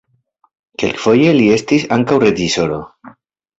[0.83, 2.83] Kelkfoje li estis ankaŭ reĝisoro.